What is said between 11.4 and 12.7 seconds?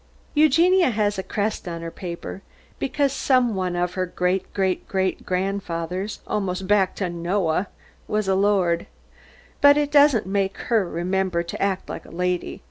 to act like a lady.